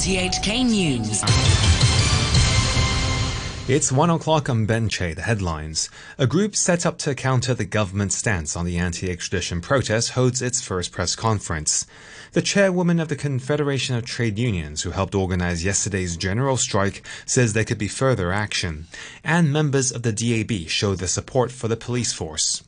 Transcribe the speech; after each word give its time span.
RTHK 0.00 0.64
News. 0.64 1.22
It's 3.68 3.92
one 3.92 4.08
o'clock 4.08 4.48
on 4.48 4.66
Benche, 4.66 5.14
the 5.14 5.20
headlines. 5.20 5.90
A 6.16 6.26
group 6.26 6.56
set 6.56 6.86
up 6.86 6.96
to 7.00 7.14
counter 7.14 7.52
the 7.52 7.66
government's 7.66 8.16
stance 8.16 8.56
on 8.56 8.64
the 8.64 8.78
anti-extradition 8.78 9.60
protest 9.60 10.12
holds 10.12 10.40
its 10.40 10.62
first 10.62 10.90
press 10.90 11.14
conference. 11.14 11.84
The 12.32 12.40
chairwoman 12.40 12.98
of 12.98 13.08
the 13.08 13.14
Confederation 13.14 13.94
of 13.94 14.06
Trade 14.06 14.38
Unions, 14.38 14.80
who 14.80 14.92
helped 14.92 15.14
organize 15.14 15.66
yesterday's 15.66 16.16
general 16.16 16.56
strike, 16.56 17.06
says 17.26 17.52
there 17.52 17.66
could 17.66 17.76
be 17.76 17.86
further 17.86 18.32
action. 18.32 18.86
And 19.22 19.52
members 19.52 19.92
of 19.92 20.00
the 20.02 20.12
DAB 20.12 20.66
show 20.70 20.94
their 20.94 21.08
support 21.08 21.52
for 21.52 21.68
the 21.68 21.76
police 21.76 22.14
force. 22.14 22.62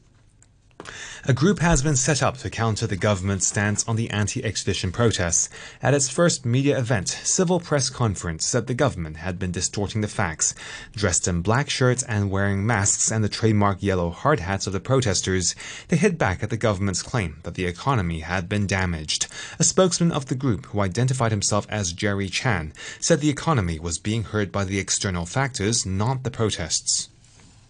A 1.24 1.32
group 1.32 1.60
has 1.60 1.82
been 1.82 1.94
set 1.94 2.20
up 2.20 2.38
to 2.38 2.50
counter 2.50 2.86
the 2.86 2.96
government's 2.96 3.46
stance 3.46 3.86
on 3.86 3.94
the 3.94 4.10
anti-extradition 4.10 4.90
protests. 4.90 5.48
At 5.80 5.94
its 5.94 6.08
first 6.08 6.44
media 6.44 6.76
event, 6.76 7.08
Civil 7.08 7.60
Press 7.60 7.90
Conference 7.90 8.44
said 8.44 8.66
the 8.66 8.74
government 8.74 9.18
had 9.18 9.38
been 9.38 9.52
distorting 9.52 10.00
the 10.00 10.08
facts. 10.08 10.52
Dressed 10.96 11.28
in 11.28 11.40
black 11.40 11.70
shirts 11.70 12.02
and 12.02 12.28
wearing 12.30 12.66
masks 12.66 13.12
and 13.12 13.22
the 13.22 13.28
trademark 13.28 13.82
yellow 13.82 14.10
hard 14.10 14.40
hats 14.40 14.66
of 14.66 14.72
the 14.72 14.80
protesters, 14.80 15.54
they 15.86 15.96
hit 15.96 16.18
back 16.18 16.42
at 16.42 16.50
the 16.50 16.56
government's 16.56 17.02
claim 17.02 17.38
that 17.44 17.54
the 17.54 17.66
economy 17.66 18.20
had 18.20 18.48
been 18.48 18.66
damaged. 18.66 19.28
A 19.60 19.64
spokesman 19.64 20.10
of 20.10 20.26
the 20.26 20.34
group, 20.34 20.66
who 20.66 20.80
identified 20.80 21.30
himself 21.30 21.68
as 21.70 21.92
Jerry 21.92 22.28
Chan, 22.28 22.72
said 22.98 23.20
the 23.20 23.30
economy 23.30 23.78
was 23.78 23.98
being 23.98 24.24
hurt 24.24 24.50
by 24.50 24.64
the 24.64 24.80
external 24.80 25.26
factors, 25.26 25.86
not 25.86 26.24
the 26.24 26.30
protests 26.32 27.10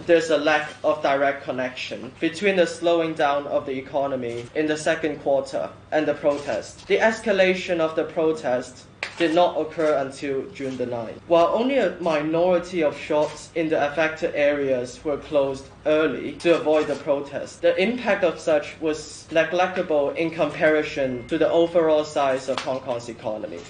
there's 0.06 0.30
a 0.30 0.38
lack 0.38 0.73
of 0.84 1.02
direct 1.02 1.45
connection 1.45 2.12
between 2.20 2.56
the 2.56 2.66
slowing 2.66 3.15
down 3.15 3.47
of 3.47 3.66
the 3.66 3.77
economy 3.79 4.47
in 4.55 4.66
the 4.66 4.77
second 4.77 5.20
quarter 5.23 5.70
and 5.91 6.06
the 6.06 6.15
protest. 6.15 6.87
The 6.87 6.98
escalation 6.98 7.80
of 7.80 7.97
the 7.97 8.05
protest 8.05 8.86
did 9.19 9.34
not 9.34 9.61
occur 9.61 9.98
until 9.98 10.42
June 10.50 10.77
the 10.77 10.86
9th. 10.86 11.20
While 11.27 11.48
only 11.48 11.77
a 11.77 11.97
minority 12.00 12.83
of 12.83 12.97
shops 12.97 13.50
in 13.55 13.69
the 13.69 13.86
affected 13.86 14.34
areas 14.34 15.05
were 15.05 15.19
closed 15.19 15.67
early 15.86 16.33
to 16.41 16.56
avoid 16.56 16.87
the 16.87 16.97
protest, 16.97 17.62
the 17.62 17.77
impact 17.81 18.25
of 18.25 18.41
such 18.41 18.81
was 18.81 19.27
negligible 19.31 20.11
in 20.11 20.31
comparison 20.31 21.27
to 21.28 21.39
the 21.39 21.50
overall 21.50 22.05
size 22.05 22.48
of 22.48 22.59
Hong 22.61 22.81
Kong's 22.81 23.09
economy. 23.09 23.61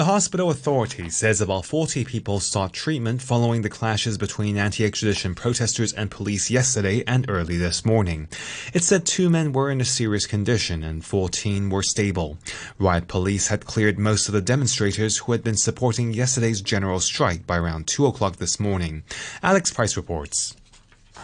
The 0.00 0.06
hospital 0.06 0.48
authority 0.48 1.10
says 1.10 1.42
about 1.42 1.66
40 1.66 2.06
people 2.06 2.40
sought 2.40 2.72
treatment 2.72 3.20
following 3.20 3.60
the 3.60 3.68
clashes 3.68 4.16
between 4.16 4.56
anti-extradition 4.56 5.34
protesters 5.34 5.92
and 5.92 6.10
police 6.10 6.50
yesterday 6.50 7.04
and 7.06 7.28
early 7.28 7.58
this 7.58 7.84
morning. 7.84 8.26
It 8.72 8.82
said 8.82 9.04
two 9.04 9.28
men 9.28 9.52
were 9.52 9.70
in 9.70 9.78
a 9.78 9.84
serious 9.84 10.24
condition 10.24 10.82
and 10.82 11.04
14 11.04 11.68
were 11.68 11.82
stable. 11.82 12.38
Riot 12.78 13.08
police 13.08 13.48
had 13.48 13.66
cleared 13.66 13.98
most 13.98 14.26
of 14.26 14.32
the 14.32 14.40
demonstrators 14.40 15.18
who 15.18 15.32
had 15.32 15.44
been 15.44 15.58
supporting 15.58 16.14
yesterday's 16.14 16.62
general 16.62 17.00
strike 17.00 17.46
by 17.46 17.58
around 17.58 17.86
2 17.86 18.06
o'clock 18.06 18.36
this 18.36 18.58
morning. 18.58 19.02
Alex 19.42 19.70
Price 19.70 19.98
reports. 19.98 20.56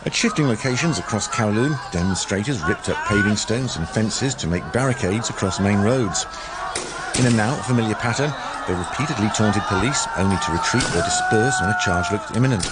At 0.05 0.15
shifting 0.15 0.47
locations 0.49 0.99
across 0.99 1.27
Kowloon, 1.29 1.79
demonstrators 1.93 2.63
ripped 2.65 2.91
up 2.91 3.03
paving 3.07 3.37
stones 3.37 3.77
and 3.77 3.89
fences 3.89 4.35
to 4.35 4.47
make 4.47 4.71
barricades 4.71 5.31
across 5.31 5.61
main 5.61 5.79
roads. 5.79 6.27
In 7.19 7.25
a 7.25 7.31
now 7.31 7.55
familiar 7.63 7.95
pattern, 7.95 8.31
they 8.69 8.75
repeatedly 8.75 9.31
taunted 9.31 9.63
police, 9.63 10.07
only 10.19 10.37
to 10.37 10.53
retreat 10.53 10.85
or 10.95 11.01
disperse 11.01 11.59
when 11.63 11.71
a 11.71 11.79
charge 11.81 12.13
looked 12.13 12.37
imminent. 12.37 12.63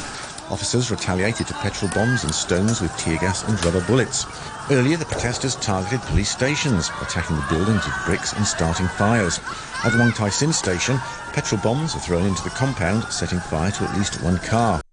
Officers 0.51 0.91
retaliated 0.91 1.47
to 1.47 1.55
petrol 1.55 1.91
bombs 1.95 2.25
and 2.25 2.35
stones 2.35 2.83
with 2.83 2.95
tear 2.99 3.17
gas 3.17 3.43
and 3.49 3.63
rubber 3.65 3.81
bullets. 3.87 4.27
Earlier, 4.71 4.99
the 4.99 5.07
protesters 5.07 5.57
targeted 5.57 6.03
police 6.03 6.31
stations, 6.31 6.91
attacking 7.01 7.37
the 7.37 7.47
buildings 7.49 7.87
with 7.87 8.05
bricks 8.05 8.35
and 8.35 8.47
starting 8.47 8.87
fires. 8.87 9.41
At 9.83 9.97
Wong 9.99 10.13
Tai 10.13 10.29
Sin 10.29 10.53
station, 10.53 10.99
petrol 11.33 11.63
bombs 11.63 11.95
were 11.95 12.01
thrown 12.03 12.27
into 12.27 12.45
the 12.45 12.51
compound, 12.51 13.05
setting 13.05 13.41
fire 13.41 13.71
to 13.71 13.85
at 13.85 13.97
least 13.97 14.23
one 14.23 14.37
car. 14.37 14.84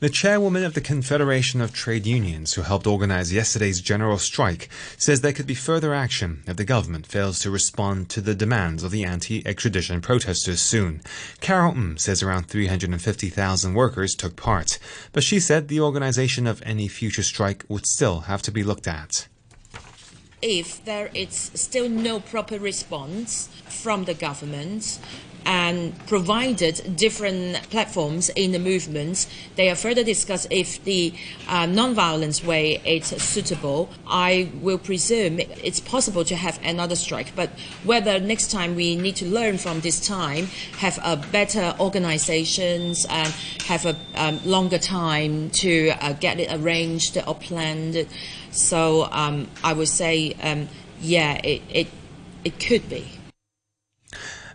The 0.00 0.08
chairwoman 0.08 0.62
of 0.62 0.74
the 0.74 0.80
Confederation 0.80 1.60
of 1.60 1.72
Trade 1.72 2.06
Unions, 2.06 2.54
who 2.54 2.62
helped 2.62 2.86
organize 2.86 3.32
yesterday's 3.32 3.80
general 3.80 4.18
strike, 4.18 4.68
says 4.96 5.22
there 5.22 5.32
could 5.32 5.48
be 5.48 5.54
further 5.54 5.92
action 5.92 6.44
if 6.46 6.56
the 6.56 6.64
government 6.64 7.04
fails 7.04 7.40
to 7.40 7.50
respond 7.50 8.08
to 8.10 8.20
the 8.20 8.36
demands 8.36 8.84
of 8.84 8.92
the 8.92 9.02
anti-extradition 9.02 10.00
protesters 10.00 10.60
soon. 10.60 11.00
Carol 11.40 11.72
Ng 11.72 11.98
says 11.98 12.22
around 12.22 12.44
350,000 12.44 13.74
workers 13.74 14.14
took 14.14 14.36
part, 14.36 14.78
but 15.12 15.24
she 15.24 15.40
said 15.40 15.66
the 15.66 15.80
organization 15.80 16.46
of 16.46 16.62
any 16.64 16.86
future 16.86 17.24
strike 17.24 17.64
would 17.68 17.84
still 17.84 18.20
have 18.20 18.42
to 18.42 18.52
be 18.52 18.62
looked 18.62 18.86
at 18.86 19.26
if 20.40 20.84
there 20.84 21.10
is 21.14 21.50
still 21.54 21.88
no 21.88 22.20
proper 22.20 22.58
response 22.60 23.48
from 23.68 24.04
the 24.04 24.14
government, 24.14 25.00
and 25.44 25.98
provided 26.06 26.96
different 26.96 27.56
platforms 27.70 28.28
in 28.30 28.52
the 28.52 28.58
movements. 28.58 29.26
They 29.56 29.70
are 29.70 29.74
further 29.74 30.04
discussed 30.04 30.46
if 30.50 30.82
the 30.84 31.14
uh, 31.48 31.66
non-violence 31.66 32.44
way 32.44 32.80
is 32.84 33.06
suitable. 33.06 33.88
I 34.06 34.50
will 34.60 34.78
presume 34.78 35.40
it's 35.40 35.80
possible 35.80 36.24
to 36.24 36.36
have 36.36 36.60
another 36.62 36.96
strike, 36.96 37.34
but 37.34 37.50
whether 37.84 38.20
next 38.20 38.50
time 38.50 38.74
we 38.74 38.96
need 38.96 39.16
to 39.16 39.26
learn 39.26 39.58
from 39.58 39.80
this 39.80 40.06
time, 40.06 40.46
have 40.78 40.98
a 41.04 41.16
better 41.16 41.74
organizations 41.80 43.06
and 43.08 43.28
have 43.66 43.86
a 43.86 43.96
um, 44.14 44.40
longer 44.44 44.78
time 44.78 45.50
to 45.50 45.90
uh, 46.00 46.12
get 46.14 46.40
it 46.40 46.52
arranged 46.52 47.18
or 47.26 47.34
planned. 47.34 48.06
So 48.50 49.08
um, 49.10 49.48
I 49.62 49.72
would 49.72 49.88
say, 49.88 50.34
um, 50.42 50.68
yeah, 51.00 51.40
it, 51.44 51.62
it, 51.70 51.86
it 52.44 52.60
could 52.60 52.88
be. 52.88 53.17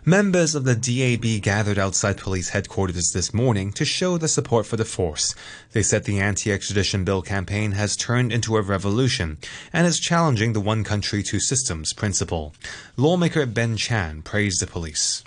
Members 0.06 0.54
of 0.54 0.64
the 0.64 0.74
DAB 0.74 1.40
gathered 1.40 1.78
outside 1.78 2.18
police 2.18 2.50
headquarters 2.50 3.12
this 3.12 3.32
morning 3.32 3.72
to 3.72 3.86
show 3.86 4.18
their 4.18 4.28
support 4.28 4.66
for 4.66 4.76
the 4.76 4.84
force. 4.84 5.34
They 5.72 5.82
said 5.82 6.04
the 6.04 6.20
anti-extradition 6.20 7.04
bill 7.04 7.22
campaign 7.22 7.72
has 7.72 7.96
turned 7.96 8.30
into 8.30 8.58
a 8.58 8.60
revolution 8.60 9.38
and 9.72 9.86
is 9.86 9.98
challenging 9.98 10.52
the 10.52 10.60
one 10.60 10.84
country, 10.84 11.22
two 11.22 11.40
systems 11.40 11.94
principle. 11.94 12.52
Lawmaker 12.98 13.46
Ben 13.46 13.78
Chan 13.78 14.20
praised 14.22 14.60
the 14.60 14.66
police 14.66 15.24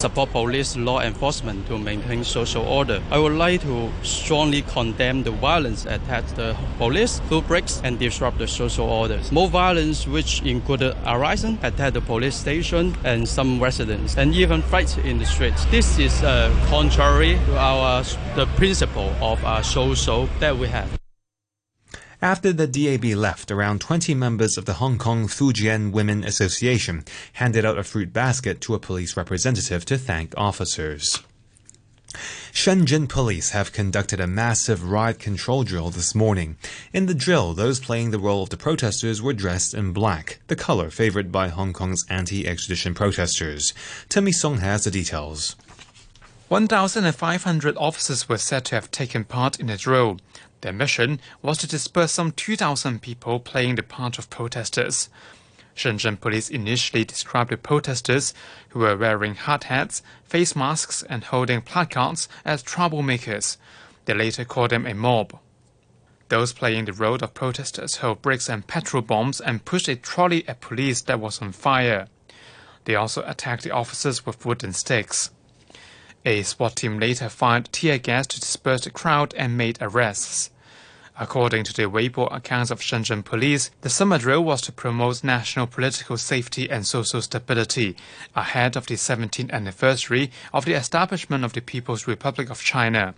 support 0.00 0.30
police 0.30 0.76
law 0.76 1.00
enforcement 1.00 1.66
to 1.66 1.76
maintain 1.76 2.22
social 2.22 2.62
order. 2.62 3.02
I 3.10 3.18
would 3.18 3.32
like 3.32 3.62
to 3.62 3.90
strongly 4.04 4.62
condemn 4.62 5.24
the 5.24 5.32
violence 5.32 5.86
attacked 5.86 6.36
the 6.36 6.56
police 6.78 7.20
who 7.28 7.42
breaks 7.42 7.80
and 7.82 7.98
disrupt 7.98 8.38
the 8.38 8.46
social 8.46 8.86
order. 8.88 9.20
More 9.32 9.48
violence 9.48 10.06
which 10.06 10.42
included 10.42 10.96
arson, 11.04 11.58
attack 11.64 11.94
the 11.94 12.00
police 12.00 12.36
station 12.36 12.96
and 13.02 13.28
some 13.28 13.58
residents, 13.58 14.16
and 14.16 14.32
even 14.36 14.62
fights 14.62 14.98
in 14.98 15.18
the 15.18 15.26
streets. 15.26 15.64
This 15.64 15.98
is 15.98 16.22
uh, 16.22 16.54
contrary 16.68 17.34
to 17.46 17.58
our 17.58 18.04
the 18.36 18.46
principle 18.54 19.12
of 19.20 19.44
our 19.44 19.64
social 19.64 20.28
that 20.38 20.56
we 20.56 20.68
have. 20.68 20.88
After 22.20 22.52
the 22.52 22.66
DAB 22.66 23.04
left, 23.16 23.52
around 23.52 23.80
20 23.80 24.12
members 24.14 24.58
of 24.58 24.64
the 24.64 24.74
Hong 24.74 24.98
Kong 24.98 25.28
Fujian 25.28 25.92
Women 25.92 26.24
Association 26.24 27.04
handed 27.34 27.64
out 27.64 27.78
a 27.78 27.84
fruit 27.84 28.12
basket 28.12 28.60
to 28.62 28.74
a 28.74 28.80
police 28.80 29.16
representative 29.16 29.84
to 29.84 29.96
thank 29.96 30.34
officers. 30.36 31.22
Shenzhen 32.52 33.08
police 33.08 33.50
have 33.50 33.72
conducted 33.72 34.18
a 34.18 34.26
massive 34.26 34.90
riot 34.90 35.20
control 35.20 35.62
drill 35.62 35.90
this 35.90 36.12
morning. 36.12 36.56
In 36.92 37.06
the 37.06 37.14
drill, 37.14 37.54
those 37.54 37.78
playing 37.78 38.10
the 38.10 38.18
role 38.18 38.42
of 38.42 38.50
the 38.50 38.56
protesters 38.56 39.22
were 39.22 39.32
dressed 39.32 39.72
in 39.72 39.92
black, 39.92 40.40
the 40.48 40.56
color 40.56 40.90
favored 40.90 41.30
by 41.30 41.48
Hong 41.48 41.72
Kong's 41.72 42.04
anti-extradition 42.10 42.94
protesters. 42.94 43.72
Timmy 44.08 44.32
Song 44.32 44.58
has 44.58 44.82
the 44.82 44.90
details. 44.90 45.54
1,500 46.48 47.76
officers 47.76 48.28
were 48.28 48.38
said 48.38 48.64
to 48.64 48.74
have 48.74 48.90
taken 48.90 49.22
part 49.22 49.60
in 49.60 49.66
the 49.66 49.76
drill. 49.76 50.18
Their 50.60 50.72
mission 50.72 51.20
was 51.40 51.58
to 51.58 51.68
disperse 51.68 52.12
some 52.12 52.32
2,000 52.32 53.00
people 53.00 53.38
playing 53.38 53.76
the 53.76 53.82
part 53.82 54.18
of 54.18 54.28
protesters. 54.28 55.08
Shenzhen 55.76 56.20
police 56.20 56.50
initially 56.50 57.04
described 57.04 57.50
the 57.50 57.56
protesters, 57.56 58.34
who 58.70 58.80
were 58.80 58.96
wearing 58.96 59.36
hard 59.36 59.64
hats, 59.64 60.02
face 60.24 60.56
masks, 60.56 61.04
and 61.04 61.22
holding 61.22 61.62
placards, 61.62 62.28
as 62.44 62.64
troublemakers. 62.64 63.56
They 64.06 64.14
later 64.14 64.44
called 64.44 64.70
them 64.70 64.86
a 64.86 64.94
mob. 64.94 65.38
Those 66.28 66.52
playing 66.52 66.86
the 66.86 66.92
role 66.92 67.14
of 67.22 67.34
protesters 67.34 67.96
hurled 67.96 68.20
bricks 68.20 68.48
and 68.48 68.66
petrol 68.66 69.02
bombs 69.02 69.40
and 69.40 69.64
pushed 69.64 69.88
a 69.88 69.94
trolley 69.94 70.46
at 70.48 70.60
police 70.60 71.00
that 71.02 71.20
was 71.20 71.40
on 71.40 71.52
fire. 71.52 72.08
They 72.84 72.96
also 72.96 73.22
attacked 73.26 73.62
the 73.62 73.70
officers 73.70 74.26
with 74.26 74.44
wooden 74.44 74.72
sticks. 74.72 75.30
A 76.24 76.42
SWAT 76.42 76.76
team 76.76 76.98
later 76.98 77.28
fired 77.28 77.72
tear 77.72 77.98
gas 77.98 78.26
to 78.26 78.40
disperse 78.40 78.82
the 78.82 78.90
crowd 78.90 79.32
and 79.34 79.56
made 79.56 79.78
arrests. 79.80 80.50
According 81.20 81.64
to 81.64 81.72
the 81.72 81.90
Weibo 81.90 82.32
accounts 82.32 82.70
of 82.70 82.80
Shenzhen 82.80 83.24
police, 83.24 83.72
the 83.80 83.90
summer 83.90 84.18
drill 84.18 84.44
was 84.44 84.60
to 84.62 84.72
promote 84.72 85.24
national 85.24 85.66
political 85.66 86.16
safety 86.16 86.70
and 86.70 86.86
social 86.86 87.20
stability 87.20 87.96
ahead 88.36 88.76
of 88.76 88.86
the 88.86 88.94
17th 88.94 89.50
anniversary 89.50 90.30
of 90.54 90.64
the 90.64 90.74
establishment 90.74 91.44
of 91.44 91.54
the 91.54 91.60
People's 91.60 92.06
Republic 92.06 92.50
of 92.50 92.62
China, 92.62 93.16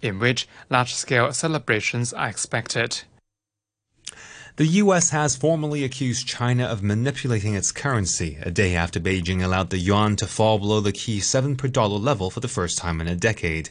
in 0.00 0.20
which 0.20 0.46
large-scale 0.70 1.32
celebrations 1.32 2.12
are 2.12 2.28
expected. 2.28 3.02
The 4.56 4.66
U.S. 4.66 5.10
has 5.10 5.36
formally 5.36 5.84
accused 5.84 6.26
China 6.26 6.64
of 6.64 6.82
manipulating 6.82 7.54
its 7.54 7.70
currency 7.70 8.36
a 8.42 8.50
day 8.50 8.74
after 8.74 8.98
Beijing 8.98 9.42
allowed 9.42 9.70
the 9.70 9.78
yuan 9.78 10.16
to 10.16 10.26
fall 10.26 10.58
below 10.58 10.80
the 10.80 10.92
key 10.92 11.20
7 11.20 11.56
per 11.56 11.68
dollar 11.68 11.98
level 11.98 12.30
for 12.30 12.40
the 12.40 12.48
first 12.48 12.76
time 12.76 13.00
in 13.00 13.06
a 13.06 13.14
decade. 13.14 13.70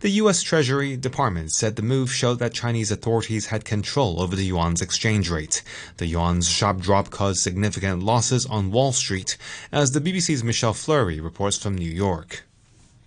The 0.00 0.10
U.S. 0.10 0.42
Treasury 0.42 0.96
Department 0.96 1.52
said 1.52 1.76
the 1.76 1.82
move 1.82 2.12
showed 2.12 2.40
that 2.40 2.52
Chinese 2.54 2.90
authorities 2.90 3.46
had 3.46 3.64
control 3.64 4.20
over 4.20 4.34
the 4.34 4.46
yuan's 4.46 4.82
exchange 4.82 5.30
rate. 5.30 5.62
The 5.98 6.06
yuan's 6.06 6.48
sharp 6.48 6.80
drop 6.80 7.10
caused 7.10 7.40
significant 7.40 8.02
losses 8.02 8.46
on 8.46 8.72
Wall 8.72 8.92
Street, 8.92 9.36
as 9.70 9.92
the 9.92 10.00
BBC's 10.00 10.42
Michelle 10.42 10.74
Fleury 10.74 11.20
reports 11.20 11.56
from 11.56 11.76
New 11.76 11.90
York. 11.90 12.45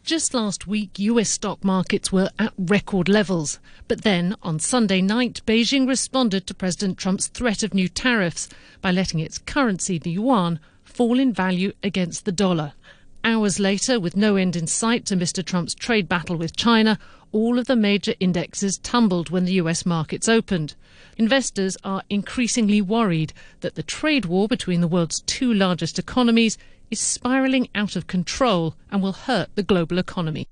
Just 0.09 0.33
last 0.33 0.65
week, 0.65 0.97
US 0.97 1.29
stock 1.29 1.63
markets 1.63 2.11
were 2.11 2.31
at 2.39 2.51
record 2.57 3.07
levels. 3.07 3.59
But 3.87 4.01
then, 4.01 4.35
on 4.41 4.57
Sunday 4.57 5.03
night, 5.03 5.41
Beijing 5.45 5.87
responded 5.87 6.47
to 6.47 6.55
President 6.55 6.97
Trump's 6.97 7.27
threat 7.27 7.61
of 7.61 7.75
new 7.75 7.87
tariffs 7.87 8.49
by 8.81 8.89
letting 8.89 9.19
its 9.19 9.37
currency, 9.37 9.99
the 9.99 10.09
yuan, 10.09 10.59
fall 10.83 11.19
in 11.19 11.31
value 11.31 11.73
against 11.83 12.25
the 12.25 12.31
dollar. 12.31 12.73
Hours 13.23 13.59
later, 13.59 13.99
with 13.99 14.17
no 14.17 14.35
end 14.35 14.55
in 14.55 14.65
sight 14.65 15.05
to 15.05 15.15
Mr. 15.15 15.45
Trump's 15.45 15.75
trade 15.75 16.09
battle 16.09 16.37
with 16.37 16.55
China, 16.55 16.97
all 17.31 17.59
of 17.59 17.67
the 17.67 17.75
major 17.75 18.13
indexes 18.19 18.77
tumbled 18.77 19.29
when 19.29 19.45
the 19.45 19.53
US 19.53 19.85
markets 19.85 20.27
opened. 20.27 20.75
Investors 21.17 21.77
are 21.83 22.03
increasingly 22.09 22.81
worried 22.81 23.33
that 23.61 23.75
the 23.75 23.83
trade 23.83 24.25
war 24.25 24.47
between 24.47 24.81
the 24.81 24.87
world's 24.87 25.21
two 25.21 25.53
largest 25.53 25.99
economies 25.99 26.57
is 26.89 26.99
spiralling 26.99 27.69
out 27.75 27.95
of 27.95 28.07
control 28.07 28.75
and 28.91 29.03
will 29.03 29.13
hurt 29.13 29.49
the 29.55 29.63
global 29.63 29.99
economy. 29.99 30.47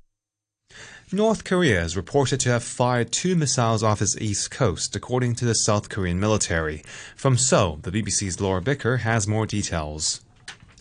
North 1.12 1.46
Korea 1.46 1.82
is 1.82 1.96
reported 1.96 2.42
to 2.42 2.50
have 2.50 2.64
fired 2.64 3.14
two 3.14 3.36
missiles 3.38 3.82
off 3.82 4.02
its 4.02 4.18
east 4.18 4.52
coast, 4.52 4.94
according 4.94 5.36
to 5.36 5.46
the 5.46 5.54
South 5.54 5.88
Korean 5.88 6.20
military. 6.20 6.84
From 7.16 7.38
Seoul, 7.38 7.78
the 7.78 7.92
BBC's 7.92 8.42
Laura 8.42 8.62
Bicker 8.62 8.98
has 8.98 9.26
more 9.26 9.46
details. 9.46 10.22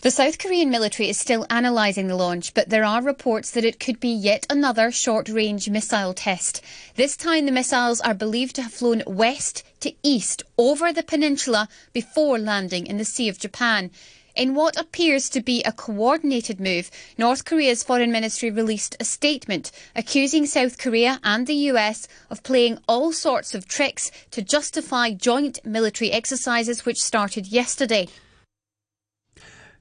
The 0.01 0.11
South 0.11 0.37
Korean 0.37 0.69
military 0.69 1.09
is 1.09 1.17
still 1.17 1.47
analysing 1.49 2.05
the 2.05 2.15
launch, 2.15 2.53
but 2.53 2.69
there 2.69 2.85
are 2.85 3.01
reports 3.01 3.49
that 3.49 3.65
it 3.65 3.79
could 3.79 3.99
be 3.99 4.13
yet 4.13 4.45
another 4.47 4.91
short 4.91 5.27
range 5.27 5.67
missile 5.71 6.13
test. 6.13 6.61
This 6.93 7.17
time, 7.17 7.47
the 7.47 7.51
missiles 7.51 7.99
are 8.01 8.13
believed 8.13 8.55
to 8.57 8.61
have 8.61 8.73
flown 8.73 9.01
west 9.07 9.63
to 9.79 9.95
east 10.03 10.43
over 10.55 10.93
the 10.93 11.01
peninsula 11.01 11.67
before 11.93 12.37
landing 12.37 12.85
in 12.85 12.99
the 12.99 13.05
Sea 13.05 13.27
of 13.27 13.39
Japan. 13.39 13.89
In 14.35 14.53
what 14.53 14.79
appears 14.79 15.29
to 15.29 15.41
be 15.41 15.63
a 15.63 15.71
coordinated 15.71 16.59
move, 16.59 16.91
North 17.17 17.43
Korea's 17.43 17.81
foreign 17.81 18.11
ministry 18.11 18.51
released 18.51 18.95
a 18.99 19.03
statement 19.03 19.71
accusing 19.95 20.45
South 20.45 20.77
Korea 20.77 21.19
and 21.23 21.47
the 21.47 21.71
US 21.71 22.07
of 22.29 22.43
playing 22.43 22.77
all 22.87 23.11
sorts 23.13 23.55
of 23.55 23.67
tricks 23.67 24.11
to 24.29 24.43
justify 24.43 25.09
joint 25.09 25.57
military 25.65 26.11
exercises 26.11 26.85
which 26.85 27.01
started 27.01 27.47
yesterday. 27.47 28.07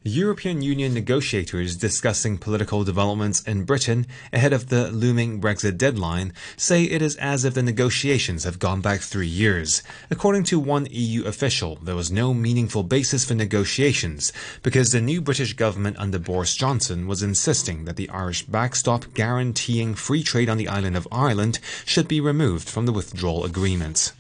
European 0.09 0.63
Union 0.63 0.95
negotiators 0.95 1.75
discussing 1.75 2.39
political 2.39 2.85
developments 2.85 3.43
in 3.43 3.65
Britain 3.65 4.07
ahead 4.33 4.53
of 4.53 4.69
the 4.69 4.89
looming 4.93 5.41
Brexit 5.41 5.77
deadline 5.77 6.33
say 6.57 6.85
it 6.85 7.03
is 7.03 7.17
as 7.17 7.45
if 7.45 7.55
the 7.55 7.63
negotiations 7.63 8.45
have 8.45 8.61
gone 8.61 8.81
back 8.81 9.01
three 9.01 9.27
years. 9.27 9.83
According 10.09 10.45
to 10.45 10.61
one 10.61 10.87
EU 10.93 11.25
official, 11.25 11.75
there 11.83 11.97
was 11.97 12.13
no 12.13 12.33
meaningful 12.33 12.85
basis 12.85 13.25
for 13.25 13.35
negotiations 13.35 14.33
because 14.63 14.93
the 14.93 15.01
new 15.01 15.21
British 15.21 15.55
government 15.55 15.97
under 15.99 16.21
Boris 16.21 16.55
Johnson 16.55 17.09
was 17.09 17.25
insisting 17.25 17.85
that 17.85 17.97
the 17.97 18.09
Irish 18.11 18.47
backstop 18.47 19.13
guaranteeing 19.13 19.97
free 19.97 20.23
trade 20.23 20.49
on 20.49 20.57
the 20.57 20.69
island 20.69 20.97
of 20.97 21.09
Ireland 21.11 21.59
should 21.85 22.07
be 22.07 22.21
removed 22.21 22.69
from 22.69 22.87
the 22.87 22.93
withdrawal 22.93 23.45
agreement. 23.45 24.13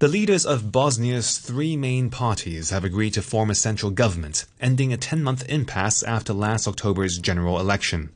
The 0.00 0.08
leaders 0.08 0.46
of 0.46 0.72
Bosnia's 0.72 1.36
three 1.36 1.76
main 1.76 2.08
parties 2.08 2.70
have 2.70 2.84
agreed 2.84 3.12
to 3.12 3.20
form 3.20 3.50
a 3.50 3.54
central 3.54 3.90
government, 3.90 4.46
ending 4.58 4.94
a 4.94 4.96
10 4.96 5.22
month 5.22 5.44
impasse 5.46 6.02
after 6.02 6.32
last 6.32 6.66
October's 6.66 7.18
general 7.18 7.60
election. 7.60 8.08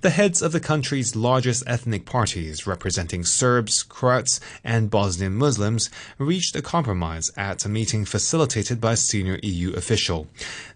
The 0.00 0.08
heads 0.08 0.40
of 0.40 0.52
the 0.52 0.60
country's 0.60 1.14
largest 1.14 1.62
ethnic 1.66 2.06
parties, 2.06 2.66
representing 2.66 3.22
Serbs, 3.22 3.82
Croats, 3.82 4.40
and 4.64 4.88
Bosnian 4.88 5.34
Muslims, 5.34 5.90
reached 6.16 6.56
a 6.56 6.62
compromise 6.62 7.30
at 7.36 7.66
a 7.66 7.68
meeting 7.68 8.06
facilitated 8.06 8.80
by 8.80 8.92
a 8.92 8.96
senior 8.96 9.38
EU 9.42 9.74
official. 9.74 10.28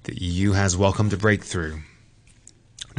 The 0.04 0.22
EU 0.22 0.52
has 0.52 0.76
welcomed 0.76 1.14
a 1.14 1.16
breakthrough. 1.16 1.78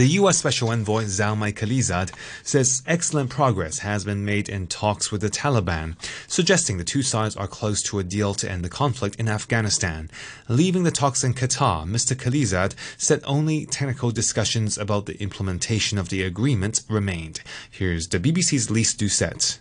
The 0.01 0.17
U.S. 0.17 0.39
Special 0.39 0.71
Envoy 0.71 1.03
Zalmay 1.03 1.53
Khalilzad 1.53 2.11
says 2.41 2.81
excellent 2.87 3.29
progress 3.29 3.77
has 3.85 4.03
been 4.03 4.25
made 4.25 4.49
in 4.49 4.65
talks 4.65 5.11
with 5.11 5.21
the 5.21 5.29
Taliban, 5.29 5.95
suggesting 6.27 6.77
the 6.79 6.83
two 6.83 7.03
sides 7.03 7.35
are 7.35 7.47
close 7.47 7.83
to 7.83 7.99
a 7.99 8.03
deal 8.03 8.33
to 8.33 8.49
end 8.49 8.65
the 8.65 8.69
conflict 8.69 9.17
in 9.17 9.29
Afghanistan. 9.29 10.09
Leaving 10.49 10.81
the 10.81 10.89
talks 10.89 11.23
in 11.23 11.35
Qatar, 11.35 11.85
Mr. 11.85 12.15
Khalilzad 12.15 12.73
said 12.97 13.21
only 13.25 13.67
technical 13.67 14.09
discussions 14.09 14.75
about 14.75 15.05
the 15.05 15.21
implementation 15.21 15.99
of 15.99 16.09
the 16.09 16.23
agreement 16.23 16.81
remained. 16.89 17.41
Here's 17.69 18.07
the 18.07 18.19
BBC's 18.19 18.71
Lise 18.71 18.95
Doucet. 18.95 19.59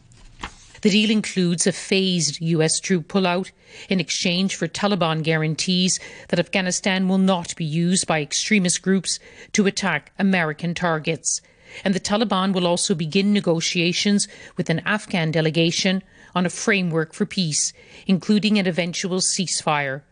The 0.82 0.90
deal 0.90 1.10
includes 1.10 1.66
a 1.66 1.72
phased 1.72 2.40
US 2.40 2.80
troop 2.80 3.08
pullout 3.08 3.50
in 3.90 4.00
exchange 4.00 4.56
for 4.56 4.66
Taliban 4.66 5.22
guarantees 5.22 6.00
that 6.28 6.38
Afghanistan 6.38 7.06
will 7.06 7.18
not 7.18 7.54
be 7.56 7.66
used 7.66 8.06
by 8.06 8.22
extremist 8.22 8.80
groups 8.80 9.18
to 9.52 9.66
attack 9.66 10.10
American 10.18 10.74
targets. 10.74 11.42
And 11.84 11.94
the 11.94 12.00
Taliban 12.00 12.54
will 12.54 12.66
also 12.66 12.94
begin 12.94 13.34
negotiations 13.34 14.26
with 14.56 14.70
an 14.70 14.80
Afghan 14.86 15.30
delegation 15.30 16.02
on 16.34 16.46
a 16.46 16.50
framework 16.50 17.12
for 17.12 17.26
peace, 17.26 17.74
including 18.06 18.58
an 18.58 18.66
eventual 18.66 19.18
ceasefire. 19.18 20.02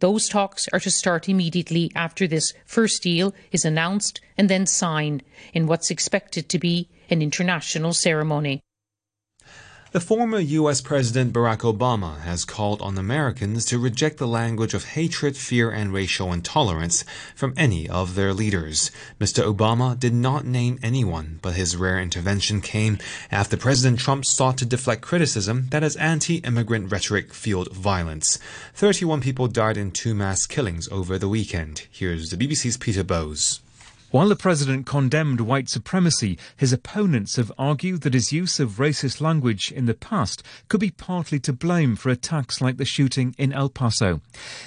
Those 0.00 0.26
talks 0.26 0.68
are 0.72 0.80
to 0.80 0.90
start 0.90 1.28
immediately 1.28 1.92
after 1.94 2.26
this 2.26 2.54
first 2.64 3.02
deal 3.02 3.34
is 3.52 3.66
announced 3.66 4.22
and 4.38 4.48
then 4.48 4.66
signed 4.66 5.22
in 5.52 5.66
what's 5.66 5.90
expected 5.90 6.48
to 6.48 6.58
be 6.58 6.88
an 7.10 7.20
international 7.20 7.92
ceremony. 7.92 8.62
The 9.94 10.00
former 10.00 10.40
U.S. 10.40 10.80
President 10.80 11.32
Barack 11.32 11.58
Obama 11.58 12.18
has 12.22 12.44
called 12.44 12.82
on 12.82 12.98
Americans 12.98 13.64
to 13.66 13.78
reject 13.78 14.18
the 14.18 14.26
language 14.26 14.74
of 14.74 14.86
hatred, 14.86 15.36
fear, 15.36 15.70
and 15.70 15.92
racial 15.92 16.32
intolerance 16.32 17.04
from 17.36 17.54
any 17.56 17.88
of 17.88 18.16
their 18.16 18.34
leaders. 18.34 18.90
Mr. 19.20 19.44
Obama 19.44 19.96
did 19.96 20.12
not 20.12 20.44
name 20.44 20.80
anyone, 20.82 21.38
but 21.42 21.54
his 21.54 21.76
rare 21.76 22.00
intervention 22.00 22.60
came 22.60 22.98
after 23.30 23.56
President 23.56 24.00
Trump 24.00 24.24
sought 24.24 24.58
to 24.58 24.66
deflect 24.66 25.00
criticism 25.00 25.68
that 25.70 25.84
his 25.84 25.94
anti-immigrant 25.94 26.90
rhetoric 26.90 27.32
fueled 27.32 27.72
violence. 27.72 28.40
31 28.74 29.20
people 29.20 29.46
died 29.46 29.76
in 29.76 29.92
two 29.92 30.12
mass 30.12 30.44
killings 30.44 30.88
over 30.88 31.18
the 31.18 31.28
weekend. 31.28 31.86
Here's 31.88 32.30
the 32.30 32.36
BBC's 32.36 32.76
Peter 32.76 33.04
Bowes. 33.04 33.60
While 34.14 34.28
the 34.28 34.36
president 34.36 34.86
condemned 34.86 35.40
white 35.40 35.68
supremacy, 35.68 36.38
his 36.56 36.72
opponents 36.72 37.34
have 37.34 37.50
argued 37.58 38.02
that 38.02 38.14
his 38.14 38.32
use 38.32 38.60
of 38.60 38.78
racist 38.78 39.20
language 39.20 39.72
in 39.72 39.86
the 39.86 39.92
past 39.92 40.40
could 40.68 40.78
be 40.78 40.92
partly 40.92 41.40
to 41.40 41.52
blame 41.52 41.96
for 41.96 42.10
attacks 42.10 42.60
like 42.60 42.76
the 42.76 42.84
shooting 42.84 43.34
in 43.38 43.52
El 43.52 43.70
Paso. 43.70 44.20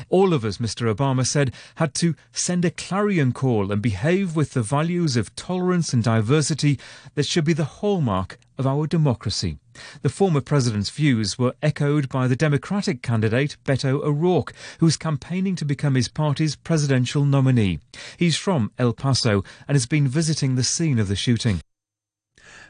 All 0.10 0.34
of 0.34 0.44
us, 0.44 0.58
Mr. 0.58 0.94
Obama 0.94 1.26
said, 1.26 1.54
had 1.76 1.94
to 1.94 2.14
send 2.34 2.66
a 2.66 2.72
clarion 2.72 3.32
call 3.32 3.72
and 3.72 3.82
behave 3.82 4.36
with 4.36 4.52
the 4.52 4.62
values 4.62 5.16
of 5.16 5.34
tolerance 5.38 5.94
and 5.94 6.04
diversity 6.04 6.78
that 7.16 7.26
should 7.26 7.46
be 7.46 7.54
the 7.54 7.80
hallmark 7.80 8.38
of 8.58 8.68
our 8.68 8.88
democracy. 8.88 9.58
The 10.02 10.10
former 10.10 10.42
president's 10.42 10.90
views 10.90 11.38
were 11.38 11.56
echoed 11.62 12.10
by 12.10 12.28
the 12.28 12.36
Democratic 12.36 13.02
candidate 13.02 13.58
Beto 13.64 14.02
O'Rourke, 14.04 14.54
who 14.80 14.88
is 14.88 14.98
campaigning 14.98 15.56
to 15.56 15.66
become 15.66 15.96
his 15.96 16.08
party's 16.08 16.56
presidential 16.56 17.26
nominee. 17.26 17.80
He's 18.18 18.38
from 18.38 18.72
El 18.78 18.94
Paso 18.94 19.44
and 19.68 19.76
has 19.76 19.86
been 19.86 20.08
visiting 20.08 20.56
the 20.56 20.64
scene 20.64 21.00
of 21.00 21.08
the 21.08 21.16
shooting. 21.16 21.62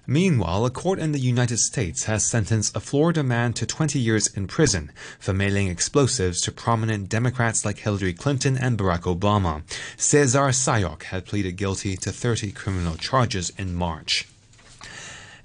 Meanwhile, 0.09 0.65
a 0.65 0.69
court 0.69 0.99
in 0.99 1.11
the 1.11 1.19
United 1.19 1.59
States 1.59 2.05
has 2.05 2.25
sentenced 2.25 2.73
a 2.73 2.79
Florida 2.79 3.23
man 3.23 3.51
to 3.53 3.65
20 3.65 3.99
years 3.99 4.27
in 4.27 4.47
prison 4.47 4.93
for 5.19 5.33
mailing 5.33 5.67
explosives 5.67 6.39
to 6.43 6.51
prominent 6.53 7.09
Democrats 7.09 7.65
like 7.65 7.79
Hillary 7.79 8.13
Clinton 8.13 8.57
and 8.57 8.77
Barack 8.77 9.01
Obama. 9.01 9.63
Cesar 9.97 10.53
Sayoc 10.53 11.03
had 11.03 11.25
pleaded 11.25 11.57
guilty 11.57 11.97
to 11.97 12.13
30 12.13 12.53
criminal 12.53 12.95
charges 12.95 13.51
in 13.57 13.75
March. 13.75 14.25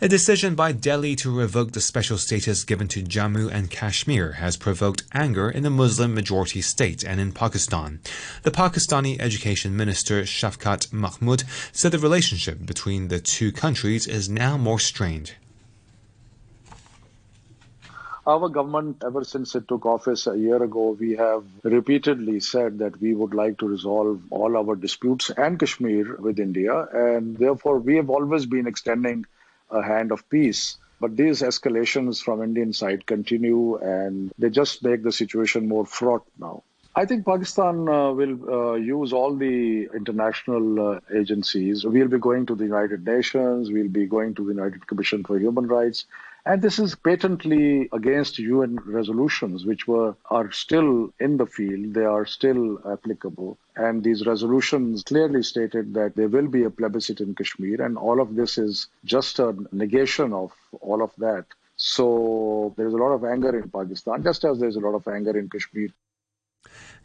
A 0.03 0.09
decision 0.09 0.57
by 0.57 0.73
Delhi 0.73 1.15
to 1.15 1.31
revoke 1.31 1.71
the 1.71 1.81
special 1.81 2.19
status 2.19 2.65
given 2.65 2.89
to 2.89 3.05
Jammu 3.05 3.49
and 3.53 3.71
Kashmir 3.71 4.33
has 4.33 4.57
provoked 4.57 5.05
anger 5.13 5.49
in 5.49 5.63
the 5.63 5.71
Muslim 5.71 6.13
majority 6.13 6.61
state 6.61 7.05
and 7.05 7.21
in 7.21 7.31
Pakistan. 7.31 8.01
The 8.43 8.51
Pakistani 8.51 9.21
Education 9.21 9.77
Minister 9.77 10.23
Shafqat 10.23 10.93
Mahmood 10.93 11.45
said 11.71 11.93
the 11.93 12.01
relationship 12.01 12.67
between 12.67 13.07
the 13.07 13.21
two 13.21 13.53
countries 13.53 14.09
is 14.09 14.29
now 14.29 14.57
more 14.57 14.81
strained. 14.81 15.37
Our 18.27 18.49
government, 18.49 19.05
ever 19.07 19.23
since 19.23 19.55
it 19.55 19.69
took 19.69 19.87
office 19.87 20.27
a 20.27 20.37
year 20.37 20.61
ago, 20.61 20.97
we 20.99 21.15
have 21.15 21.45
repeatedly 21.63 22.41
said 22.41 22.79
that 22.81 23.01
we 23.01 23.15
would 23.15 23.35
like 23.35 23.59
to 23.59 23.69
resolve 23.69 24.21
all 24.31 24.57
our 24.57 24.75
disputes 24.75 25.31
and 25.31 25.61
Kashmir 25.61 26.17
with 26.17 26.41
India. 26.41 26.89
And 26.93 27.37
therefore, 27.37 27.79
we 27.79 27.95
have 27.97 28.11
always 28.11 28.47
been 28.47 28.67
extending 28.67 29.27
a 29.73 29.83
hand 29.83 30.13
of 30.13 30.29
peace 30.29 30.77
But 31.03 31.17
these 31.17 31.43
escalations 31.43 32.23
from 32.23 32.45
Indian 32.45 32.73
side 32.73 33.07
continue 33.07 33.77
and 33.79 34.33
they 34.39 34.51
just 34.51 34.85
make 34.85 35.03
the 35.03 35.11
situation 35.11 35.67
more 35.67 35.85
fraught 35.85 36.25
now. 36.39 36.63
I 36.95 37.07
think 37.07 37.27
Pakistan 37.27 37.89
uh, 37.89 38.13
will 38.13 38.37
uh, 38.49 38.75
use 38.75 39.13
all 39.13 39.35
the 39.35 39.89
international 39.97 40.67
uh, 40.81 41.01
agencies. 41.13 41.85
We'll 41.85 42.07
be 42.07 42.19
going 42.19 42.47
to 42.47 42.55
the 42.55 42.63
United 42.65 43.05
Nations, 43.05 43.73
we'll 43.73 43.89
be 43.89 44.07
going 44.07 44.37
to 44.37 44.45
the 44.45 44.53
United 44.53 44.87
Commission 44.87 45.25
for 45.25 45.41
Human 45.41 45.67
Rights. 45.67 46.05
And 46.45 46.61
this 46.61 46.81
is 46.81 46.97
patently 46.97 47.89
against 47.93 48.41
UN 48.41 48.77
resolutions, 48.85 49.65
which 49.65 49.87
were 49.87 50.17
are 50.29 50.51
still 50.51 51.15
in 51.21 51.37
the 51.37 51.47
field. 51.47 51.95
They 51.95 52.05
are 52.05 52.27
still 52.27 52.81
applicable. 52.85 53.59
And 53.77 54.03
these 54.03 54.27
resolutions 54.27 55.05
clearly 55.05 55.45
stated 55.45 55.95
that 55.95 56.17
there 56.17 56.29
will 56.29 56.49
be 56.49 56.65
a 56.65 56.71
plebiscite 56.71 57.21
in 57.21 57.37
Kashmir. 57.37 57.81
And 57.81 57.97
all 57.97 58.21
of 58.21 58.35
this 58.35 58.59
is 58.59 58.89
just 59.05 59.39
a 59.39 59.55
negation 59.71 60.33
of 60.33 60.53
all 60.81 61.03
of 61.03 61.13
that. 61.19 61.47
So 61.77 62.75
there's 62.77 62.95
a 62.95 62.97
lot 63.05 63.13
of 63.13 63.25
anger 63.25 63.57
in 63.57 63.71
Pakistan, 63.71 64.25
just 64.25 64.45
as 64.45 64.59
there's 64.59 64.77
a 64.77 64.81
lot 64.81 64.95
of 64.95 65.07
anger 65.07 65.39
in 65.39 65.49
Kashmir. 65.49 65.91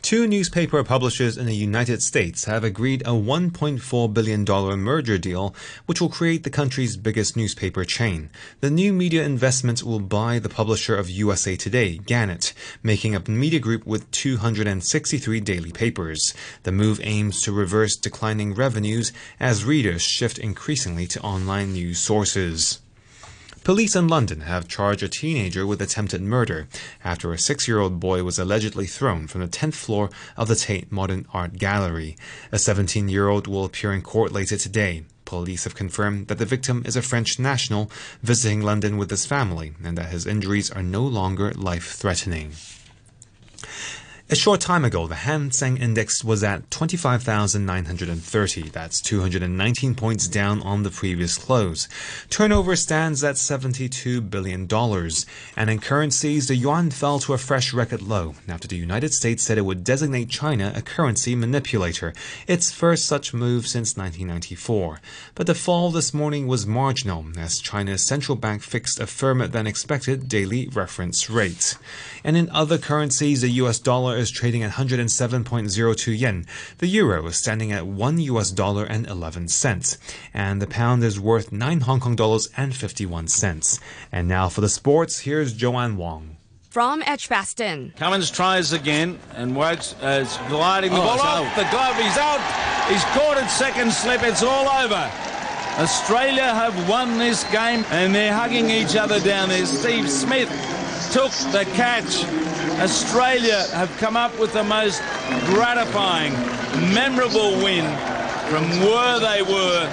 Two 0.01 0.25
newspaper 0.25 0.83
publishers 0.83 1.37
in 1.37 1.47
the 1.47 1.55
United 1.55 2.01
States 2.01 2.45
have 2.45 2.63
agreed 2.63 3.01
a 3.01 3.11
$1.4 3.11 4.13
billion 4.13 4.45
merger 4.79 5.17
deal, 5.17 5.53
which 5.85 5.99
will 5.99 6.07
create 6.07 6.43
the 6.43 6.49
country's 6.49 6.95
biggest 6.95 7.35
newspaper 7.35 7.83
chain. 7.83 8.29
The 8.61 8.69
new 8.69 8.93
media 8.93 9.25
investment 9.25 9.83
will 9.83 9.99
buy 9.99 10.39
the 10.39 10.49
publisher 10.49 10.95
of 10.95 11.09
USA 11.09 11.57
Today, 11.57 11.97
Gannett, 11.97 12.53
making 12.81 13.15
a 13.15 13.29
media 13.29 13.59
group 13.59 13.85
with 13.85 14.09
263 14.11 15.41
daily 15.41 15.71
papers. 15.71 16.33
The 16.63 16.71
move 16.71 17.01
aims 17.03 17.41
to 17.41 17.51
reverse 17.51 17.97
declining 17.97 18.53
revenues 18.53 19.11
as 19.39 19.65
readers 19.65 20.03
shift 20.03 20.37
increasingly 20.37 21.07
to 21.07 21.21
online 21.21 21.73
news 21.73 21.99
sources. 21.99 22.79
Police 23.67 23.97
in 23.97 24.07
London 24.07 24.39
have 24.47 24.69
charged 24.69 25.03
a 25.03 25.09
teenager 25.09 25.67
with 25.67 25.81
attempted 25.81 26.21
murder 26.21 26.69
after 27.03 27.33
a 27.33 27.37
six 27.37 27.67
year 27.67 27.81
old 27.81 27.99
boy 27.99 28.23
was 28.23 28.39
allegedly 28.39 28.85
thrown 28.85 29.27
from 29.27 29.41
the 29.41 29.49
10th 29.49 29.73
floor 29.73 30.09
of 30.37 30.47
the 30.47 30.55
Tate 30.55 30.89
Modern 30.89 31.25
Art 31.33 31.57
Gallery. 31.57 32.15
A 32.53 32.59
17 32.59 33.09
year 33.09 33.27
old 33.27 33.45
will 33.45 33.65
appear 33.65 33.91
in 33.91 34.01
court 34.01 34.31
later 34.31 34.55
today. 34.55 35.03
Police 35.25 35.65
have 35.65 35.75
confirmed 35.75 36.29
that 36.29 36.37
the 36.37 36.45
victim 36.45 36.81
is 36.85 36.95
a 36.95 37.01
French 37.01 37.39
national 37.39 37.91
visiting 38.23 38.61
London 38.61 38.95
with 38.95 39.09
his 39.09 39.25
family 39.25 39.73
and 39.83 39.97
that 39.97 40.11
his 40.11 40.25
injuries 40.25 40.71
are 40.71 40.81
no 40.81 41.03
longer 41.03 41.51
life 41.51 41.91
threatening. 41.91 42.53
A 44.29 44.35
short 44.35 44.59
time 44.59 44.83
ago, 44.83 45.07
the 45.07 45.15
Hang 45.15 45.51
Seng 45.51 45.77
Index 45.77 46.21
was 46.21 46.43
at 46.43 46.69
25,930. 46.69 48.63
That's 48.63 48.99
219 48.99 49.95
points 49.95 50.27
down 50.27 50.61
on 50.63 50.83
the 50.83 50.89
previous 50.89 51.37
close. 51.37 51.87
Turnover 52.29 52.75
stands 52.75 53.23
at 53.23 53.35
$72 53.35 54.29
billion. 54.29 54.67
And 55.55 55.69
in 55.69 55.79
currencies, 55.79 56.49
the 56.49 56.57
yuan 56.57 56.91
fell 56.91 57.19
to 57.19 57.35
a 57.35 57.37
fresh 57.37 57.73
record 57.73 58.01
low 58.01 58.35
after 58.49 58.67
the 58.67 58.75
United 58.75 59.13
States 59.13 59.43
said 59.43 59.57
it 59.57 59.61
would 59.61 59.85
designate 59.85 60.27
China 60.27 60.73
a 60.75 60.81
currency 60.81 61.33
manipulator, 61.33 62.13
its 62.47 62.69
first 62.69 63.05
such 63.05 63.33
move 63.33 63.65
since 63.65 63.95
1994. 63.95 64.99
But 65.35 65.47
the 65.47 65.55
fall 65.55 65.89
this 65.89 66.13
morning 66.13 66.47
was 66.47 66.67
marginal 66.67 67.25
as 67.37 67.59
China's 67.59 68.05
central 68.05 68.35
bank 68.35 68.61
fixed 68.61 68.99
a 68.99 69.07
firmer 69.07 69.47
than 69.47 69.67
expected 69.67 70.27
daily 70.27 70.67
reference 70.67 71.29
rate. 71.29 71.77
And 72.25 72.35
in 72.35 72.49
other 72.49 72.77
currencies, 72.77 73.39
the 73.39 73.51
US 73.51 73.79
dollar 73.79 74.16
is 74.17 74.31
trading 74.31 74.63
at 74.63 74.73
107.02 74.73 76.19
yen. 76.19 76.45
The 76.79 76.87
euro 76.87 77.25
is 77.27 77.37
standing 77.37 77.71
at 77.71 77.87
1 77.87 78.19
US 78.19 78.51
dollar 78.51 78.83
and 78.83 79.07
11 79.07 79.47
cents. 79.47 79.97
And 80.33 80.61
the 80.61 80.67
pound 80.67 81.03
is 81.03 81.19
worth 81.19 81.51
9 81.51 81.81
Hong 81.81 81.99
Kong 81.99 82.15
dollars 82.15 82.49
and 82.57 82.75
51 82.75 83.27
cents. 83.27 83.79
And 84.11 84.27
now 84.27 84.49
for 84.49 84.61
the 84.61 84.69
sports, 84.69 85.19
here's 85.19 85.53
Joanne 85.53 85.97
Wong. 85.97 86.37
From 86.69 87.01
Edgbaston. 87.03 87.93
Cummins 87.95 88.29
tries 88.29 88.73
again 88.73 89.17
and 89.35 89.55
Woakes 89.55 89.95
as 90.01 90.37
gliding 90.49 90.91
the 90.91 90.97
oh, 90.97 91.01
ball 91.01 91.21
off. 91.21 91.55
The 91.55 91.67
glove, 91.71 91.95
he's 91.95 92.17
out. 92.17 92.41
He's 92.89 93.03
caught 93.15 93.37
at 93.37 93.47
second 93.47 93.91
slip. 93.91 94.23
It's 94.23 94.43
all 94.43 94.67
over. 94.67 95.11
Australia 95.79 96.43
have 96.43 96.89
won 96.89 97.17
this 97.17 97.43
game 97.51 97.85
and 97.91 98.13
they're 98.13 98.33
hugging 98.33 98.69
each 98.69 98.95
other 98.95 99.19
down 99.19 99.49
there. 99.49 99.65
Steve 99.65 100.09
Smith 100.09 100.49
took 101.11 101.31
the 101.51 101.65
catch. 101.73 102.25
Australia 102.79 103.65
have 103.73 103.89
come 103.97 104.15
up 104.15 104.37
with 104.39 104.53
the 104.53 104.63
most 104.63 105.01
gratifying, 105.45 106.31
memorable 106.93 107.57
win 107.63 107.85
from 108.49 108.63
where 108.81 109.19
they 109.19 109.41
were 109.41 109.89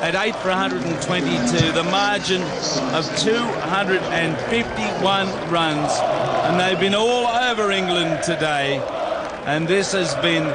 at 0.00 0.14
8 0.16 0.34
for 0.36 0.48
122, 0.48 1.72
the 1.72 1.84
margin 1.84 2.40
of 2.92 3.04
251 3.18 5.50
runs. 5.50 5.92
And 6.44 6.58
they've 6.58 6.80
been 6.80 6.94
all 6.94 7.26
over 7.26 7.70
England 7.70 8.22
today. 8.24 8.80
And 9.46 9.68
this 9.68 9.92
has 9.92 10.14
been 10.16 10.46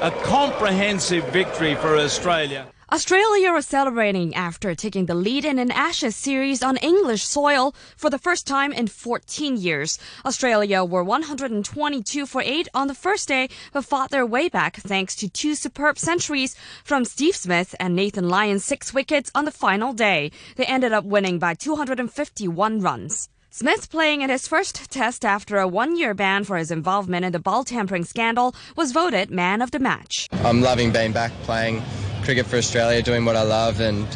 a 0.00 0.10
comprehensive 0.22 1.24
victory 1.32 1.74
for 1.74 1.96
Australia. 1.96 2.66
Australia 2.94 3.52
was 3.52 3.66
celebrating 3.66 4.32
after 4.36 4.72
taking 4.72 5.06
the 5.06 5.16
lead 5.16 5.44
in 5.44 5.58
an 5.58 5.72
Ashes 5.72 6.14
series 6.14 6.62
on 6.62 6.76
English 6.76 7.24
soil 7.24 7.74
for 7.96 8.08
the 8.08 8.20
first 8.20 8.46
time 8.46 8.70
in 8.70 8.86
14 8.86 9.56
years. 9.56 9.98
Australia 10.24 10.84
were 10.84 11.02
122 11.02 12.24
for 12.24 12.40
8 12.40 12.68
on 12.72 12.86
the 12.86 12.94
first 12.94 13.26
day, 13.26 13.48
but 13.72 13.84
fought 13.84 14.10
their 14.10 14.24
way 14.24 14.48
back 14.48 14.76
thanks 14.76 15.16
to 15.16 15.28
two 15.28 15.56
superb 15.56 15.98
centuries 15.98 16.54
from 16.84 17.04
Steve 17.04 17.34
Smith 17.34 17.74
and 17.80 17.96
Nathan 17.96 18.28
Lyon's 18.28 18.64
six 18.64 18.94
wickets 18.94 19.28
on 19.34 19.44
the 19.44 19.50
final 19.50 19.92
day. 19.92 20.30
They 20.54 20.66
ended 20.66 20.92
up 20.92 21.02
winning 21.04 21.40
by 21.40 21.54
251 21.54 22.78
runs. 22.78 23.28
Smith, 23.50 23.90
playing 23.90 24.22
in 24.22 24.30
his 24.30 24.46
first 24.46 24.88
test 24.92 25.24
after 25.24 25.58
a 25.58 25.66
one 25.66 25.96
year 25.96 26.14
ban 26.14 26.44
for 26.44 26.56
his 26.56 26.70
involvement 26.70 27.24
in 27.24 27.32
the 27.32 27.40
ball 27.40 27.64
tampering 27.64 28.04
scandal, 28.04 28.54
was 28.76 28.92
voted 28.92 29.32
man 29.32 29.62
of 29.62 29.72
the 29.72 29.80
match. 29.80 30.28
I'm 30.44 30.60
loving 30.60 30.92
being 30.92 31.10
back 31.10 31.32
playing 31.42 31.82
cricket 32.24 32.46
for 32.46 32.56
Australia, 32.56 33.02
doing 33.02 33.24
what 33.24 33.36
I 33.36 33.42
love, 33.42 33.80
and 33.80 34.06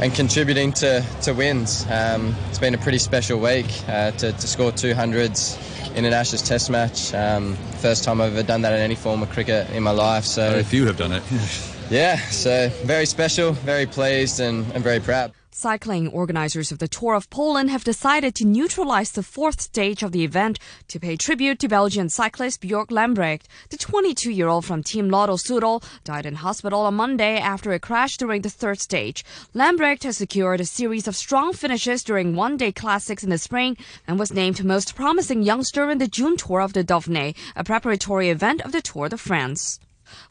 and 0.00 0.14
contributing 0.14 0.72
to, 0.72 1.02
to 1.22 1.32
wins. 1.32 1.86
Um, 1.90 2.34
it's 2.50 2.58
been 2.58 2.74
a 2.74 2.78
pretty 2.78 2.98
special 2.98 3.40
week 3.40 3.66
uh, 3.88 4.10
to, 4.10 4.32
to 4.32 4.46
score 4.46 4.70
200s 4.70 5.96
in 5.96 6.04
an 6.04 6.12
Ashes 6.12 6.42
Test 6.42 6.68
match. 6.68 7.14
Um, 7.14 7.54
first 7.80 8.04
time 8.04 8.20
I've 8.20 8.34
ever 8.34 8.46
done 8.46 8.60
that 8.62 8.74
in 8.74 8.80
any 8.80 8.94
form 8.94 9.22
of 9.22 9.30
cricket 9.30 9.70
in 9.70 9.82
my 9.82 9.92
life. 9.92 10.24
So 10.24 10.50
very 10.50 10.64
few 10.64 10.84
have 10.84 10.98
done 10.98 11.12
it. 11.12 11.22
yeah, 11.90 12.16
so 12.16 12.68
very 12.84 13.06
special, 13.06 13.52
very 13.52 13.86
pleased, 13.86 14.38
and, 14.38 14.70
and 14.72 14.84
very 14.84 15.00
proud. 15.00 15.32
Cycling 15.58 16.08
organizers 16.08 16.70
of 16.70 16.80
the 16.80 16.86
Tour 16.86 17.14
of 17.14 17.30
Poland 17.30 17.70
have 17.70 17.82
decided 17.82 18.34
to 18.34 18.44
neutralize 18.44 19.12
the 19.12 19.22
fourth 19.22 19.58
stage 19.62 20.02
of 20.02 20.12
the 20.12 20.22
event 20.22 20.58
to 20.88 21.00
pay 21.00 21.16
tribute 21.16 21.58
to 21.60 21.66
Belgian 21.66 22.10
cyclist 22.10 22.60
Bjorg 22.60 22.88
Lambrecht. 22.88 23.46
The 23.70 23.78
22-year-old 23.78 24.66
from 24.66 24.82
Team 24.82 25.08
Lotto 25.08 25.36
Soudal 25.36 25.82
died 26.04 26.26
in 26.26 26.34
hospital 26.34 26.80
on 26.80 26.96
Monday 26.96 27.38
after 27.38 27.72
a 27.72 27.78
crash 27.78 28.18
during 28.18 28.42
the 28.42 28.50
third 28.50 28.80
stage. 28.80 29.24
Lambrecht 29.54 30.02
has 30.02 30.18
secured 30.18 30.60
a 30.60 30.66
series 30.66 31.08
of 31.08 31.16
strong 31.16 31.54
finishes 31.54 32.04
during 32.04 32.36
one-day 32.36 32.72
classics 32.72 33.24
in 33.24 33.30
the 33.30 33.38
spring 33.38 33.78
and 34.06 34.18
was 34.18 34.34
named 34.34 34.62
most 34.62 34.94
promising 34.94 35.42
youngster 35.42 35.88
in 35.90 35.96
the 35.96 36.06
June 36.06 36.36
Tour 36.36 36.60
of 36.60 36.74
the 36.74 36.84
Dauphiné, 36.84 37.34
a 37.56 37.64
preparatory 37.64 38.28
event 38.28 38.60
of 38.60 38.72
the 38.72 38.82
Tour 38.82 39.08
de 39.08 39.16
France. 39.16 39.80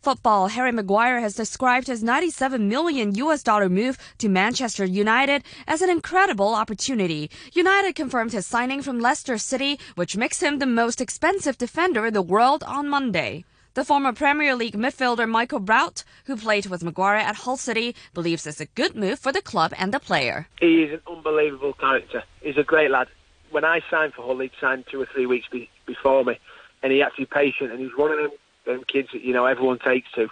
Football, 0.01 0.47
Harry 0.49 0.71
Maguire 0.71 1.19
has 1.19 1.35
described 1.35 1.87
his 1.87 2.03
97 2.03 2.67
million 2.67 3.15
US 3.15 3.43
dollar 3.43 3.69
move 3.69 3.97
to 4.17 4.29
Manchester 4.29 4.85
United 4.85 5.43
as 5.67 5.81
an 5.81 5.89
incredible 5.89 6.53
opportunity. 6.55 7.29
United 7.53 7.95
confirmed 7.95 8.33
his 8.33 8.45
signing 8.45 8.81
from 8.81 8.99
Leicester 8.99 9.37
City, 9.37 9.79
which 9.95 10.17
makes 10.17 10.41
him 10.41 10.59
the 10.59 10.65
most 10.65 11.01
expensive 11.01 11.57
defender 11.57 12.05
in 12.05 12.13
the 12.13 12.21
world 12.21 12.63
on 12.63 12.87
Monday. 12.87 13.45
The 13.75 13.83
former 13.83 14.13
Premier 14.13 14.55
League 14.55 14.75
midfielder 14.77 15.27
Michael 15.27 15.59
Brout, 15.59 16.05
who 16.27 16.37
played 16.37 16.67
with 16.67 16.81
Maguire 16.81 17.17
at 17.17 17.35
Hull 17.35 17.57
City, 17.57 17.93
believes 18.13 18.47
it's 18.47 18.61
a 18.61 18.67
good 18.67 18.95
move 18.95 19.19
for 19.19 19.33
the 19.33 19.41
club 19.41 19.73
and 19.77 19.93
the 19.93 19.99
player. 19.99 20.47
He 20.61 20.83
is 20.83 20.93
an 20.93 21.01
unbelievable 21.13 21.73
character. 21.73 22.23
He's 22.41 22.57
a 22.57 22.63
great 22.63 22.89
lad. 22.89 23.07
When 23.51 23.65
I 23.65 23.81
signed 23.91 24.13
for 24.13 24.21
Hull, 24.21 24.39
he'd 24.39 24.51
signed 24.61 24.85
two 24.89 25.01
or 25.01 25.07
three 25.13 25.25
weeks 25.25 25.47
be- 25.51 25.69
before 25.85 26.23
me, 26.23 26.39
and 26.83 26.93
he 26.93 27.01
actually 27.01 27.25
patient, 27.25 27.71
and 27.71 27.81
he's 27.81 27.91
one 27.97 28.11
of 28.11 28.17
them 28.17 28.31
them 28.65 28.83
kids 28.91 29.09
that 29.13 29.23
you 29.23 29.33
know 29.33 29.45
everyone 29.45 29.79
takes 29.79 30.11
to. 30.13 30.27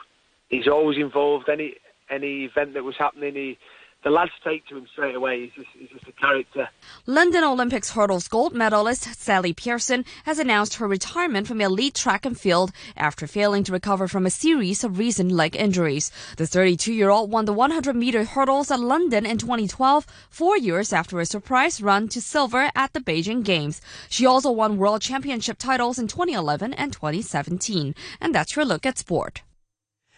He's 0.50 0.68
always 0.68 0.98
involved. 0.98 1.50
Any 1.50 1.75
any 2.10 2.45
event 2.45 2.74
that 2.74 2.83
was 2.83 2.95
happening, 2.98 3.36
he 3.36 3.57
the 4.03 4.10
lads 4.10 4.31
take 4.43 4.67
to 4.67 4.77
him 4.77 4.88
straight 4.91 5.15
away. 5.15 5.41
He's 5.41 5.53
just, 5.53 5.67
he's 5.77 5.89
just 5.89 6.07
a 6.07 6.12
character. 6.12 6.69
London 7.05 7.43
Olympics 7.43 7.91
hurdles 7.91 8.27
gold 8.27 8.53
medalist 8.53 9.03
Sally 9.15 9.53
Pearson 9.53 10.03
has 10.25 10.39
announced 10.39 10.75
her 10.75 10.88
retirement 10.88 11.48
from 11.48 11.62
elite 11.62 11.95
track 11.95 12.25
and 12.25 12.38
field 12.38 12.72
after 12.98 13.27
failing 13.27 13.63
to 13.63 13.72
recover 13.72 14.07
from 14.07 14.25
a 14.25 14.29
series 14.29 14.83
of 14.83 14.98
recent 14.98 15.31
leg 15.31 15.55
injuries. 15.55 16.12
The 16.38 16.43
32-year-old 16.43 17.31
won 17.31 17.45
the 17.45 17.53
100-meter 17.53 18.25
hurdles 18.25 18.72
at 18.72 18.79
London 18.79 19.25
in 19.25 19.38
2012, 19.38 20.05
four 20.29 20.57
years 20.57 20.91
after 20.91 21.19
a 21.19 21.25
surprise 21.25 21.81
run 21.81 22.10
to 22.10 22.22
silver 22.22 22.72
at 22.75 22.91
the 22.93 23.00
Beijing 23.00 23.43
Games. 23.43 23.81
She 24.10 24.25
also 24.25 24.51
won 24.51 24.77
world 24.77 25.01
championship 25.01 25.57
titles 25.57 25.98
in 25.98 26.07
2011 26.07 26.74
and 26.74 26.91
2017. 26.91 27.95
And 28.19 28.36
that's 28.36 28.55
your 28.55 28.65
look 28.65 28.86
at 28.86 28.98
sport. 28.98 29.43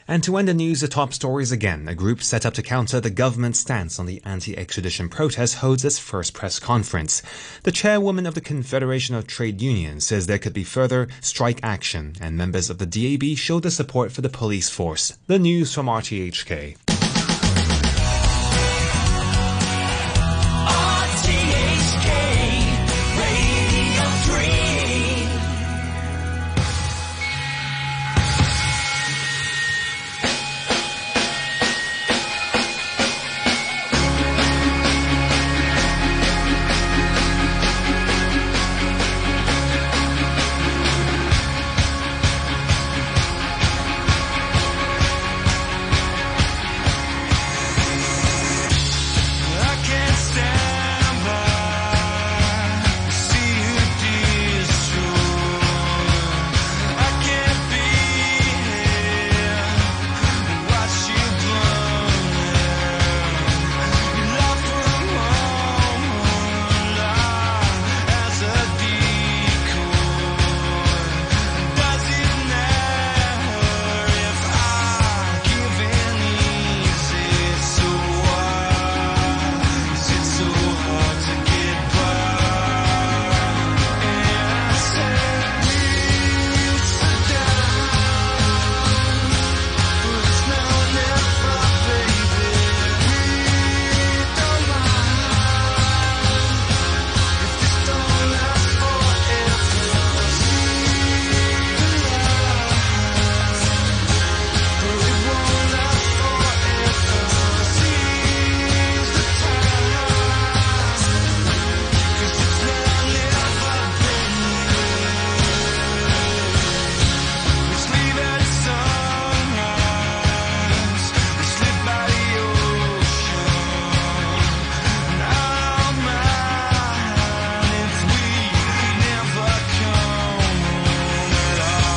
And 0.07 0.23
to 0.23 0.37
end 0.37 0.47
the 0.47 0.53
news, 0.53 0.81
the 0.81 0.87
top 0.87 1.13
stories 1.13 1.51
again. 1.51 1.87
A 1.87 1.95
group 1.95 2.21
set 2.21 2.45
up 2.45 2.53
to 2.55 2.61
counter 2.61 3.01
the 3.01 3.09
government's 3.09 3.59
stance 3.59 3.97
on 3.97 4.05
the 4.05 4.21
anti-extradition 4.23 5.09
protest 5.09 5.55
holds 5.55 5.83
its 5.83 5.97
first 5.97 6.35
press 6.35 6.59
conference. 6.59 7.23
The 7.63 7.71
chairwoman 7.71 8.27
of 8.27 8.35
the 8.35 8.41
Confederation 8.41 9.15
of 9.15 9.25
Trade 9.25 9.61
Unions 9.63 10.05
says 10.05 10.27
there 10.27 10.37
could 10.37 10.53
be 10.53 10.63
further 10.63 11.07
strike 11.21 11.59
action, 11.63 12.13
and 12.21 12.37
members 12.37 12.69
of 12.69 12.77
the 12.77 12.85
DAB 12.85 13.35
show 13.35 13.59
their 13.59 13.71
support 13.71 14.11
for 14.11 14.21
the 14.21 14.29
police 14.29 14.69
force. 14.69 15.17
The 15.25 15.39
news 15.39 15.73
from 15.73 15.87
RTHK. 15.87 16.77